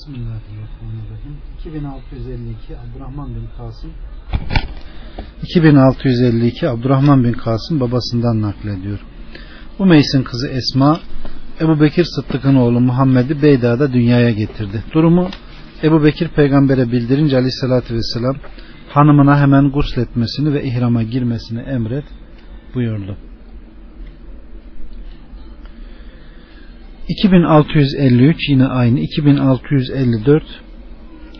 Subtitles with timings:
[0.00, 1.36] Bismillahirrahmanirrahim.
[1.58, 3.90] 2652 Abdurrahman bin Kasım
[5.42, 8.98] 2652 Abdurrahman bin Kasım babasından naklediyor.
[9.78, 11.00] Umeys'in kızı Esma
[11.60, 14.84] Ebu Bekir Sıddık'ın oğlu Muhammed'i Beyda'da dünyaya getirdi.
[14.94, 15.28] Durumu
[15.82, 18.36] Ebu Bekir peygambere bildirince aleyhissalatü vesselam
[18.88, 22.04] hanımına hemen gusletmesini ve ihrama girmesini emret
[22.74, 23.16] buyurdu.
[27.10, 30.42] 2653 yine aynı 2654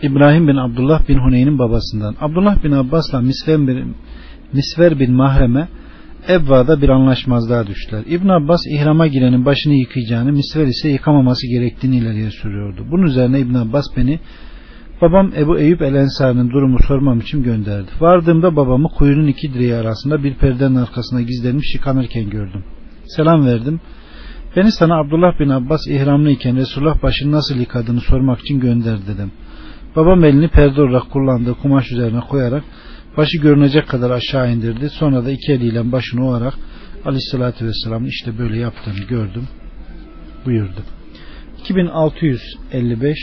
[0.02, 3.96] İbrahim bin Abdullah bin Huneyn'in babasından Abdullah bin Abbas'la Misver bin,
[4.52, 5.68] Misver bin Mahrem'e
[6.28, 8.02] Ebva'da bir anlaşmazlığa düştüler.
[8.06, 12.86] İbn Abbas ihrama girenin başını yıkayacağını, Misver ise yıkamaması gerektiğini ileriye sürüyordu.
[12.90, 14.18] Bunun üzerine İbn Abbas beni
[15.02, 17.90] babam Ebu Eyüp el Ensari'nin durumu sormam için gönderdi.
[18.00, 22.64] Vardığımda babamı kuyunun iki direği arasında bir perdenin arkasına gizlenmiş yıkanırken gördüm.
[23.06, 23.80] Selam verdim.
[24.56, 29.32] Beni sana Abdullah bin Abbas ihramlıyken Resulullah başını nasıl yıkadığını sormak için gönder dedim.
[29.96, 32.64] Babam elini perde olarak kullandığı kumaş üzerine koyarak
[33.16, 34.90] başı görünecek kadar aşağı indirdi.
[34.90, 36.54] Sonra da iki eliyle başını ovarak
[37.04, 39.48] Aleyhisselatü Vesselam'ın işte böyle yaptığını gördüm
[40.46, 40.82] buyurdu.
[41.60, 43.18] 2655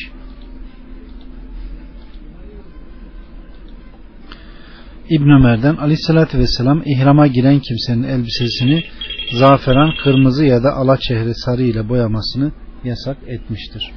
[5.10, 8.84] İbn Ömer'den Aleyhisselatü Vesselam ihrama giren kimsenin elbisesini
[9.32, 12.52] zaferan, kırmızı ya da ala çehre sarı ile boyamasını
[12.84, 13.92] yasak etmiştir.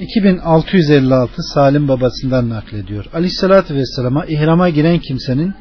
[0.00, 3.04] 2656 Salim babasından naklediyor.
[3.14, 5.54] Aleyhissalatü Vesselam'a ihrama giren kimsenin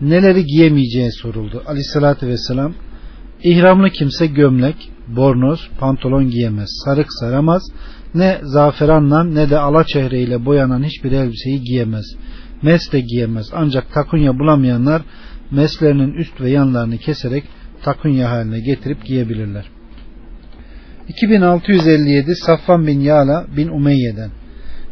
[0.00, 1.62] neleri giyemeyeceği soruldu.
[1.66, 2.74] Aleyhissalatü Vesselam
[3.42, 7.62] ihramlı kimse gömlek, bornoz, pantolon giyemez, sarık saramaz,
[8.14, 12.04] ne zaferanla ne de ala çehreyle boyanan hiçbir elbiseyi giyemez.
[12.62, 13.46] Mes de giyemez.
[13.52, 15.02] Ancak takunya bulamayanlar
[15.54, 17.44] meslerinin üst ve yanlarını keserek
[17.82, 19.70] takunya haline getirip giyebilirler.
[21.08, 24.30] 2657 Safvan bin Yala bin Umeyye'den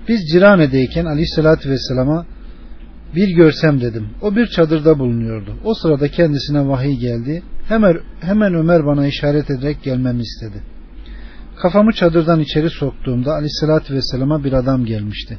[0.08, 2.26] Biz Cirane'deyken aleyhissalatü vesselama
[3.16, 4.08] bir görsem dedim.
[4.22, 5.56] O bir çadırda bulunuyordu.
[5.64, 7.42] O sırada kendisine vahiy geldi.
[7.68, 10.62] Hemen, hemen Ömer bana işaret ederek gelmemi istedi.
[11.56, 15.38] Kafamı çadırdan içeri soktuğumda aleyhissalatü vesselama bir adam gelmişti.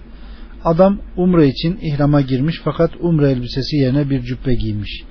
[0.63, 5.03] Adam umre için ihrama girmiş fakat umre elbisesi yerine bir cübbe giymiş.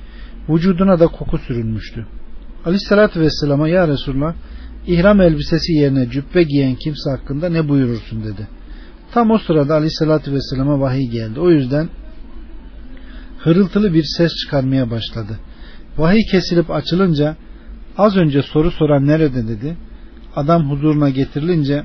[0.49, 2.07] Vücuduna da koku sürülmüştü.
[2.65, 4.35] Aleyhissalatü vesselama ya Resulullah
[4.87, 8.49] ihram elbisesi yerine cübbe giyen kimse hakkında ne buyurursun dedi.
[9.13, 11.41] Tam o sırada aleyhissalatü vesselama vahiy geldi.
[11.41, 11.89] O yüzden
[13.39, 15.39] hırıltılı bir ses çıkarmaya başladı.
[15.99, 17.37] Vahiy kesilip açılınca
[17.97, 19.77] az önce soru soran nerede dedi.
[20.37, 21.83] Adam huzuruna getirilince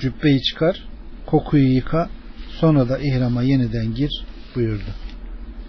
[0.00, 0.82] cübbeyi çıkar,
[1.26, 2.08] kokuyu yıka,
[2.60, 4.10] sonra da ihrama yeniden gir
[4.54, 5.05] buyurdu.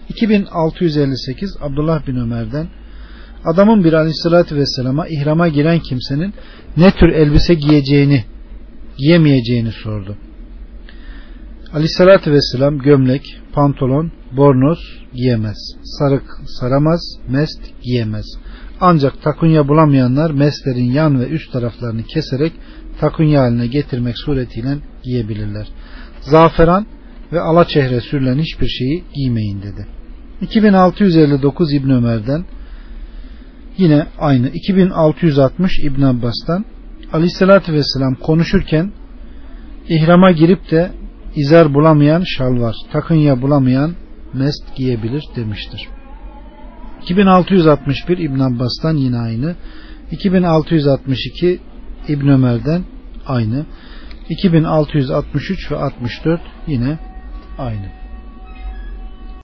[0.10, 2.68] 2658 Abdullah bin Ömer'den
[3.46, 6.34] adamın bir aleyhissalatü vesselama ihrama giren kimsenin
[6.78, 8.24] ne tür elbise giyeceğini
[8.98, 10.18] giyemeyeceğini sordu.
[11.74, 14.80] Aleyhissalatü vesselam gömlek, pantolon, bornoz
[15.14, 15.58] giyemez.
[15.84, 16.24] Sarık
[16.60, 18.26] saramaz, mest giyemez.
[18.82, 22.54] Ancak takunya bulamayanlar meslerin yan ve üst taraflarını keserek
[23.00, 25.68] takunya haline getirmek suretiyle giyebilirler.
[26.22, 26.86] Zaferan
[27.32, 29.88] ve ala çehre sürülen hiçbir şeyi giymeyin dedi.
[30.42, 32.46] 2659 İbn Ömer'den
[33.78, 36.66] yine aynı 2660 İbn Abbas'tan
[37.14, 38.92] Aleyhisselatü Vesselam konuşurken
[39.90, 40.92] ihrama girip de
[41.36, 43.96] izar bulamayan şalvar, takınya bulamayan
[44.34, 45.88] mest giyebilir demiştir.
[47.04, 49.56] 2661 İbn Abbas'tan yine aynı.
[50.12, 51.60] 2662
[52.08, 52.84] İbn Ömer'den
[53.28, 53.66] aynı.
[54.30, 57.00] 2663 ve 64 yine
[57.58, 58.07] aynı.